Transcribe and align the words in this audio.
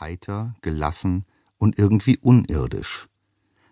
heiter, 0.00 0.54
gelassen 0.62 1.24
und 1.58 1.78
irgendwie 1.78 2.18
unirdisch. 2.18 3.08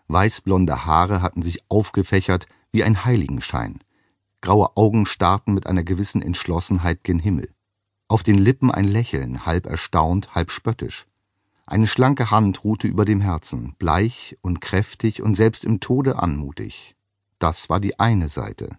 Weißblonde 0.09 0.85
Haare 0.85 1.23
hatten 1.23 1.43
sich 1.43 1.71
aufgefächert 1.71 2.47
wie 2.71 2.85
ein 2.85 3.05
Heiligenschein. 3.05 3.81
Graue 4.41 4.77
Augen 4.77 5.07
starrten 5.07 5.55
mit 5.55 5.67
einer 5.67 5.83
gewissen 5.83 6.23
Entschlossenheit 6.23 7.03
gen 7.03 7.19
Himmel. 7.19 7.53
Auf 8.09 8.23
den 8.23 8.39
Lippen 8.39 8.71
ein 8.71 8.87
Lächeln, 8.87 9.45
halb 9.45 9.67
erstaunt, 9.67 10.35
halb 10.35 10.51
spöttisch. 10.51 11.07
Eine 11.67 11.87
schlanke 11.87 12.31
Hand 12.31 12.65
ruhte 12.65 12.89
über 12.89 13.05
dem 13.05 13.21
Herzen, 13.21 13.75
bleich 13.79 14.39
und 14.41 14.61
kräftig 14.63 15.23
und 15.23 15.35
selbst 15.35 15.65
im 15.65 15.81
Tode 15.81 16.19
anmutig. 16.19 16.97
Das 17.39 17.69
war 17.69 17.81
die 17.81 17.99
eine 18.01 18.31
Seite. 18.31 18.79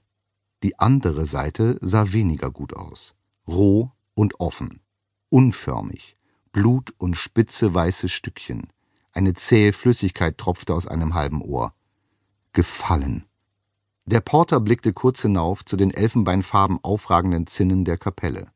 Die 0.63 0.79
andere 0.79 1.25
Seite 1.25 1.77
sah 1.81 2.11
weniger 2.11 2.49
gut 2.49 2.75
aus. 2.75 3.13
Roh 3.47 3.91
und 4.15 4.39
offen. 4.39 4.81
Unförmig. 5.29 6.17
Blut 6.51 6.93
und 6.97 7.15
spitze 7.15 7.73
weiße 7.73 8.09
Stückchen. 8.09 8.67
Eine 9.11 9.33
zähe 9.33 9.73
Flüssigkeit 9.73 10.37
tropfte 10.37 10.73
aus 10.73 10.87
einem 10.87 11.13
halben 11.13 11.41
Ohr. 11.41 11.73
Gefallen. 12.53 13.25
Der 14.05 14.21
Porter 14.21 14.59
blickte 14.59 14.91
kurz 14.91 15.21
hinauf 15.21 15.63
zu 15.63 15.77
den 15.77 15.91
elfenbeinfarben 15.91 16.79
aufragenden 16.81 17.45
Zinnen 17.45 17.85
der 17.85 17.97
Kapelle. 17.97 18.47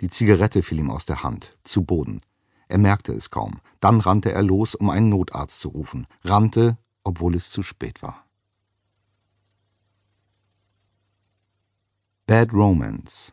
Die 0.00 0.08
Zigarette 0.08 0.62
fiel 0.62 0.80
ihm 0.80 0.90
aus 0.90 1.06
der 1.06 1.22
Hand, 1.22 1.50
zu 1.62 1.84
Boden. 1.84 2.20
Er 2.66 2.78
merkte 2.78 3.12
es 3.12 3.30
kaum. 3.30 3.60
Dann 3.80 4.00
rannte 4.00 4.32
er 4.32 4.42
los, 4.42 4.74
um 4.74 4.90
einen 4.90 5.08
Notarzt 5.08 5.60
zu 5.60 5.68
rufen. 5.68 6.06
Rannte, 6.24 6.76
obwohl 7.04 7.34
es 7.34 7.50
zu 7.50 7.62
spät 7.62 8.02
war. 8.02 8.24
Bad 12.26 12.52
Romance 12.52 13.32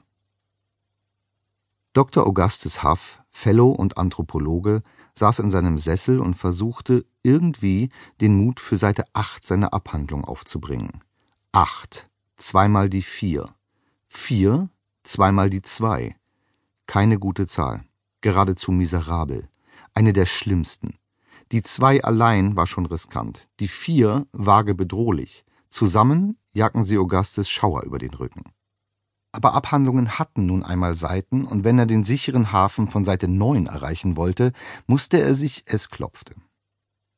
Dr. 1.93 2.25
Augustus 2.25 2.83
Huff, 2.83 3.21
Fellow 3.35 3.69
und 3.69 3.97
Anthropologe, 3.97 4.81
saß 5.13 5.39
in 5.39 5.49
seinem 5.49 5.77
Sessel 5.77 6.21
und 6.21 6.35
versuchte, 6.35 7.05
irgendwie 7.21 7.89
den 8.21 8.37
Mut 8.37 8.61
für 8.61 8.77
Seite 8.77 9.03
8 9.11 9.45
seiner 9.45 9.73
Abhandlung 9.73 10.23
aufzubringen. 10.23 11.03
Acht, 11.51 12.09
zweimal 12.37 12.89
die 12.89 13.01
vier. 13.01 13.53
Vier, 14.07 14.69
zweimal 15.03 15.49
die 15.49 15.61
zwei. 15.61 16.15
Keine 16.87 17.19
gute 17.19 17.45
Zahl 17.45 17.83
geradezu 18.21 18.71
miserabel, 18.71 19.49
eine 19.93 20.11
der 20.11 20.25
schlimmsten. 20.25 20.95
Die 21.51 21.61
zwei 21.61 22.03
allein 22.03 22.55
war 22.55 22.65
schon 22.65 22.87
riskant, 22.87 23.47
die 23.59 23.67
vier 23.67 24.25
vage 24.31 24.73
bedrohlich. 24.73 25.45
Zusammen 25.69 26.39
jagten 26.53 26.85
sie 26.85 26.97
Augustus 26.97 27.49
Schauer 27.49 27.83
über 27.83 27.99
den 27.99 28.15
Rücken. 28.15 28.54
Aber 29.35 29.53
Abhandlungen 29.53 30.17
hatten 30.17 30.45
nun 30.45 30.63
einmal 30.63 30.95
Seiten, 30.95 31.43
und 31.43 31.65
wenn 31.65 31.77
er 31.77 31.85
den 31.85 32.05
sicheren 32.05 32.53
Hafen 32.53 32.87
von 32.87 33.03
Seite 33.03 33.27
9 33.27 33.65
erreichen 33.65 34.15
wollte, 34.15 34.53
musste 34.87 35.19
er 35.19 35.35
sich, 35.35 35.63
es 35.65 35.89
klopfte. 35.89 36.35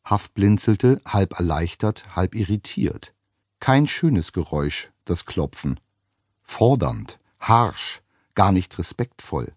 Haft 0.03 0.33
blinzelte, 0.33 0.99
halb 1.05 1.37
erleichtert, 1.37 2.15
halb 2.15 2.33
irritiert. 2.33 3.13
Kein 3.59 3.85
schönes 3.85 4.33
Geräusch, 4.33 4.91
das 5.05 5.27
Klopfen. 5.27 5.79
Fordernd, 6.41 7.19
harsch, 7.39 8.01
gar 8.33 8.51
nicht 8.51 8.79
respektvoll. 8.79 9.53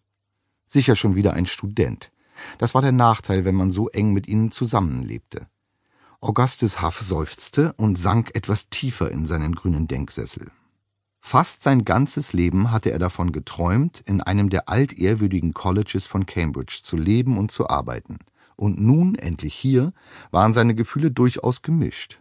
Sicher 0.66 0.96
schon 0.96 1.14
wieder 1.14 1.32
ein 1.32 1.46
Student. 1.46 2.12
Das 2.58 2.74
war 2.74 2.82
der 2.82 2.92
Nachteil, 2.92 3.46
wenn 3.46 3.54
man 3.54 3.70
so 3.70 3.88
eng 3.88 4.12
mit 4.12 4.28
ihnen 4.28 4.50
zusammenlebte. 4.50 5.46
Augustus 6.20 6.82
Huff 6.82 7.00
seufzte 7.00 7.72
und 7.78 7.96
sank 7.96 8.32
etwas 8.34 8.68
tiefer 8.68 9.10
in 9.10 9.24
seinen 9.24 9.54
grünen 9.54 9.88
Denksessel. 9.88 10.52
Fast 11.20 11.62
sein 11.62 11.84
ganzes 11.84 12.32
Leben 12.32 12.72
hatte 12.72 12.90
er 12.90 12.98
davon 12.98 13.30
geträumt, 13.30 14.02
in 14.06 14.20
einem 14.20 14.50
der 14.50 14.68
altehrwürdigen 14.68 15.54
Colleges 15.54 16.06
von 16.06 16.26
Cambridge 16.26 16.80
zu 16.82 16.96
leben 16.96 17.38
und 17.38 17.50
zu 17.50 17.68
arbeiten. 17.68 18.18
Und 18.56 18.80
nun, 18.80 19.14
endlich 19.14 19.54
hier, 19.54 19.92
waren 20.30 20.52
seine 20.52 20.74
Gefühle 20.74 21.10
durchaus 21.10 21.62
gemischt. 21.62 22.20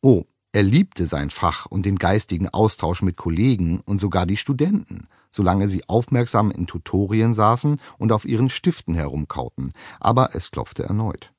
Oh, 0.00 0.24
er 0.52 0.62
liebte 0.62 1.06
sein 1.06 1.30
Fach 1.30 1.66
und 1.66 1.86
den 1.86 1.96
geistigen 1.96 2.48
Austausch 2.48 3.02
mit 3.02 3.16
Kollegen 3.16 3.80
und 3.80 4.00
sogar 4.00 4.26
die 4.26 4.36
Studenten, 4.36 5.06
solange 5.30 5.68
sie 5.68 5.88
aufmerksam 5.88 6.50
in 6.50 6.66
Tutorien 6.66 7.34
saßen 7.34 7.80
und 7.98 8.10
auf 8.10 8.24
ihren 8.24 8.48
Stiften 8.48 8.94
herumkauten, 8.94 9.72
aber 10.00 10.34
es 10.34 10.50
klopfte 10.50 10.84
erneut. 10.84 11.32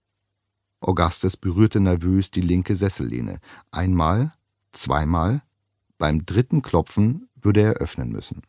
Augustus 0.80 1.36
berührte 1.36 1.80
nervös 1.80 2.32
die 2.32 2.42
linke 2.42 2.76
Sessellehne. 2.76 3.40
Einmal, 3.70 4.34
zweimal, 4.72 5.44
beim 6.02 6.26
dritten 6.26 6.64
Klopfen 6.64 7.30
würde 7.36 7.62
er 7.62 7.74
öffnen 7.74 8.10
müssen. 8.10 8.42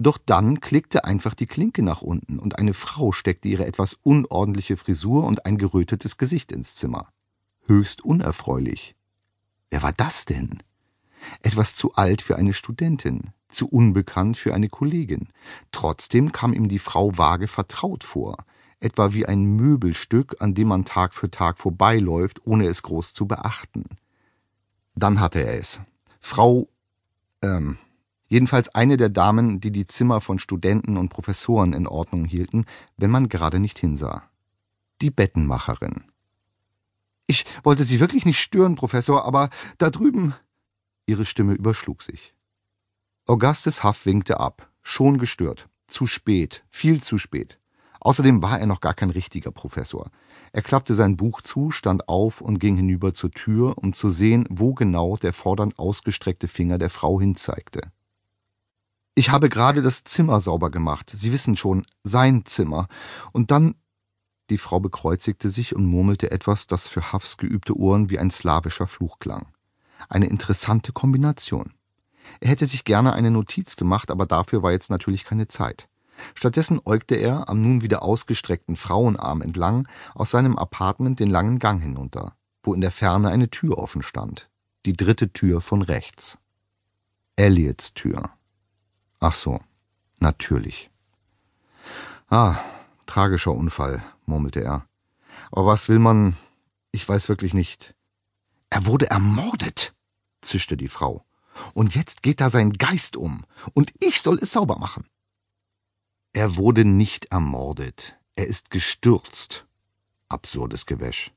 Doch 0.00 0.18
dann 0.18 0.60
klickte 0.60 1.04
einfach 1.04 1.34
die 1.34 1.46
Klinke 1.46 1.84
nach 1.84 2.02
unten 2.02 2.40
und 2.40 2.58
eine 2.58 2.74
Frau 2.74 3.12
steckte 3.12 3.46
ihre 3.46 3.64
etwas 3.64 3.96
unordentliche 4.02 4.76
Frisur 4.76 5.24
und 5.24 5.46
ein 5.46 5.56
gerötetes 5.56 6.16
Gesicht 6.16 6.50
ins 6.50 6.74
Zimmer. 6.74 7.12
Höchst 7.66 8.04
unerfreulich. 8.04 8.96
Wer 9.70 9.84
war 9.84 9.92
das 9.92 10.24
denn? 10.24 10.64
Etwas 11.42 11.76
zu 11.76 11.94
alt 11.94 12.22
für 12.22 12.34
eine 12.34 12.52
Studentin, 12.52 13.30
zu 13.48 13.68
unbekannt 13.68 14.36
für 14.36 14.52
eine 14.52 14.68
Kollegin. 14.68 15.28
Trotzdem 15.70 16.32
kam 16.32 16.52
ihm 16.52 16.68
die 16.68 16.80
Frau 16.80 17.16
vage 17.16 17.46
vertraut 17.46 18.02
vor, 18.02 18.36
etwa 18.80 19.12
wie 19.12 19.26
ein 19.26 19.44
Möbelstück, 19.44 20.36
an 20.40 20.54
dem 20.54 20.68
man 20.68 20.84
Tag 20.84 21.14
für 21.14 21.30
Tag 21.30 21.58
vorbeiläuft, 21.58 22.44
ohne 22.46 22.66
es 22.66 22.82
groß 22.82 23.14
zu 23.14 23.28
beachten. 23.28 23.84
Dann 24.96 25.20
hatte 25.20 25.44
er 25.44 25.56
es. 25.56 25.80
Frau, 26.20 26.68
ähm, 27.42 27.78
jedenfalls 28.28 28.74
eine 28.74 28.96
der 28.96 29.08
Damen, 29.08 29.60
die 29.60 29.70
die 29.70 29.86
Zimmer 29.86 30.20
von 30.20 30.38
Studenten 30.38 30.96
und 30.96 31.08
Professoren 31.08 31.72
in 31.72 31.86
Ordnung 31.86 32.24
hielten, 32.24 32.64
wenn 32.96 33.10
man 33.10 33.28
gerade 33.28 33.58
nicht 33.58 33.78
hinsah. 33.78 34.28
Die 35.00 35.10
Bettenmacherin. 35.10 36.04
Ich 37.26 37.44
wollte 37.62 37.84
Sie 37.84 38.00
wirklich 38.00 38.24
nicht 38.24 38.40
stören, 38.40 38.74
Professor, 38.74 39.24
aber 39.24 39.50
da 39.76 39.90
drüben. 39.90 40.34
Ihre 41.06 41.24
Stimme 41.24 41.54
überschlug 41.54 42.02
sich. 42.02 42.34
Augustus 43.26 43.84
Huff 43.84 44.06
winkte 44.06 44.40
ab. 44.40 44.70
Schon 44.82 45.18
gestört. 45.18 45.68
Zu 45.86 46.06
spät. 46.06 46.64
Viel 46.68 47.02
zu 47.02 47.18
spät. 47.18 47.57
Außerdem 48.08 48.40
war 48.40 48.58
er 48.58 48.64
noch 48.64 48.80
gar 48.80 48.94
kein 48.94 49.10
richtiger 49.10 49.50
Professor. 49.50 50.10
Er 50.52 50.62
klappte 50.62 50.94
sein 50.94 51.18
Buch 51.18 51.42
zu, 51.42 51.70
stand 51.70 52.08
auf 52.08 52.40
und 52.40 52.58
ging 52.58 52.74
hinüber 52.74 53.12
zur 53.12 53.30
Tür, 53.30 53.76
um 53.76 53.92
zu 53.92 54.08
sehen, 54.08 54.46
wo 54.48 54.72
genau 54.72 55.18
der 55.18 55.34
fordernd 55.34 55.78
ausgestreckte 55.78 56.48
Finger 56.48 56.78
der 56.78 56.88
Frau 56.88 57.20
hinzeigte. 57.20 57.82
Ich 59.14 59.28
habe 59.28 59.50
gerade 59.50 59.82
das 59.82 60.04
Zimmer 60.04 60.40
sauber 60.40 60.70
gemacht. 60.70 61.10
Sie 61.10 61.34
wissen 61.34 61.54
schon, 61.54 61.84
sein 62.02 62.46
Zimmer. 62.46 62.88
Und 63.32 63.50
dann. 63.50 63.74
Die 64.48 64.56
Frau 64.56 64.80
bekreuzigte 64.80 65.50
sich 65.50 65.76
und 65.76 65.84
murmelte 65.84 66.30
etwas, 66.30 66.66
das 66.66 66.88
für 66.88 67.12
Huffs 67.12 67.36
geübte 67.36 67.76
Ohren 67.76 68.08
wie 68.08 68.18
ein 68.18 68.30
slawischer 68.30 68.86
Fluch 68.86 69.18
klang. 69.18 69.48
Eine 70.08 70.28
interessante 70.28 70.94
Kombination. 70.94 71.74
Er 72.40 72.48
hätte 72.48 72.64
sich 72.64 72.84
gerne 72.84 73.12
eine 73.12 73.30
Notiz 73.30 73.76
gemacht, 73.76 74.10
aber 74.10 74.24
dafür 74.24 74.62
war 74.62 74.72
jetzt 74.72 74.88
natürlich 74.88 75.24
keine 75.24 75.46
Zeit. 75.46 75.90
Stattdessen 76.34 76.80
äugte 76.84 77.14
er 77.14 77.48
am 77.48 77.60
nun 77.60 77.82
wieder 77.82 78.02
ausgestreckten 78.02 78.76
Frauenarm 78.76 79.42
entlang 79.42 79.88
aus 80.14 80.30
seinem 80.30 80.56
Appartement 80.56 81.18
den 81.20 81.30
langen 81.30 81.58
Gang 81.58 81.82
hinunter, 81.82 82.34
wo 82.62 82.74
in 82.74 82.80
der 82.80 82.90
Ferne 82.90 83.30
eine 83.30 83.50
Tür 83.50 83.78
offen 83.78 84.02
stand. 84.02 84.48
Die 84.86 84.92
dritte 84.92 85.32
Tür 85.32 85.60
von 85.60 85.82
rechts. 85.82 86.38
Elliots 87.36 87.94
Tür. 87.94 88.30
Ach 89.20 89.34
so, 89.34 89.60
natürlich. 90.18 90.90
Ah, 92.28 92.56
tragischer 93.06 93.52
Unfall, 93.52 94.02
murmelte 94.26 94.62
er. 94.62 94.86
Aber 95.50 95.66
was 95.66 95.88
will 95.88 95.98
man? 95.98 96.36
Ich 96.92 97.08
weiß 97.08 97.28
wirklich 97.28 97.54
nicht. 97.54 97.94
Er 98.70 98.86
wurde 98.86 99.10
ermordet, 99.10 99.94
zischte 100.40 100.76
die 100.76 100.88
Frau. 100.88 101.24
Und 101.74 101.94
jetzt 101.94 102.22
geht 102.22 102.40
da 102.40 102.50
sein 102.50 102.72
Geist 102.72 103.16
um. 103.16 103.44
Und 103.74 103.92
ich 104.00 104.20
soll 104.20 104.38
es 104.40 104.52
sauber 104.52 104.78
machen. 104.78 105.06
Er 106.38 106.54
wurde 106.54 106.84
nicht 106.84 107.32
ermordet. 107.32 108.16
Er 108.36 108.46
ist 108.46 108.70
gestürzt. 108.70 109.66
Absurdes 110.28 110.86
Gewäsch. 110.86 111.32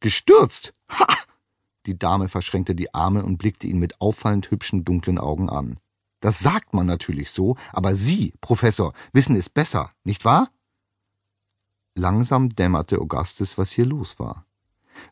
Gestürzt? 0.00 0.72
Ha! 0.88 1.06
Die 1.86 1.96
Dame 1.96 2.28
verschränkte 2.28 2.74
die 2.74 2.92
Arme 2.92 3.24
und 3.24 3.38
blickte 3.38 3.68
ihn 3.68 3.78
mit 3.78 4.00
auffallend 4.00 4.50
hübschen 4.50 4.84
dunklen 4.84 5.20
Augen 5.20 5.48
an. 5.48 5.76
Das 6.18 6.40
sagt 6.40 6.74
man 6.74 6.84
natürlich 6.84 7.30
so, 7.30 7.56
aber 7.72 7.94
Sie, 7.94 8.34
Professor, 8.40 8.92
wissen 9.12 9.36
es 9.36 9.48
besser, 9.48 9.92
nicht 10.02 10.24
wahr? 10.24 10.48
Langsam 11.94 12.48
dämmerte 12.48 12.98
Augustus, 12.98 13.56
was 13.56 13.70
hier 13.70 13.86
los 13.86 14.18
war. 14.18 14.46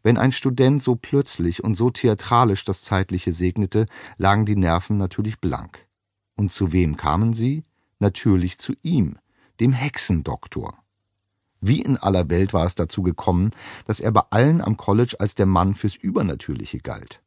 Wenn 0.02 0.18
ein 0.18 0.32
Student 0.32 0.82
so 0.82 0.96
plötzlich 0.96 1.62
und 1.62 1.76
so 1.76 1.90
theatralisch 1.90 2.64
das 2.64 2.82
Zeitliche 2.82 3.32
segnete, 3.32 3.86
lagen 4.16 4.46
die 4.46 4.56
Nerven 4.56 4.98
natürlich 4.98 5.38
blank. 5.38 5.86
Und 6.34 6.52
zu 6.52 6.72
wem 6.72 6.96
kamen 6.96 7.34
sie? 7.34 7.62
Natürlich 8.00 8.58
zu 8.58 8.74
ihm, 8.82 9.16
dem 9.60 9.72
Hexendoktor. 9.72 10.76
Wie 11.60 11.80
in 11.80 11.96
aller 11.96 12.30
Welt 12.30 12.52
war 12.52 12.66
es 12.66 12.74
dazu 12.74 13.02
gekommen, 13.02 13.50
dass 13.86 14.00
er 14.00 14.12
bei 14.12 14.22
allen 14.30 14.60
am 14.60 14.76
College 14.76 15.16
als 15.18 15.34
der 15.34 15.46
Mann 15.46 15.74
fürs 15.74 15.96
Übernatürliche 15.96 16.78
galt. 16.78 17.22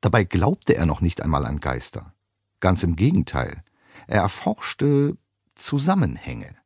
Dabei 0.00 0.24
glaubte 0.24 0.74
er 0.74 0.86
noch 0.86 1.00
nicht 1.00 1.20
einmal 1.22 1.46
an 1.46 1.60
Geister. 1.60 2.14
Ganz 2.58 2.82
im 2.82 2.96
Gegenteil. 2.96 3.62
Er 4.06 4.22
erforschte 4.22 5.16
Zusammenhänge, 5.54 6.56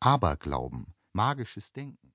Aberglauben, 0.00 0.94
magisches 1.12 1.72
Denken. 1.72 1.98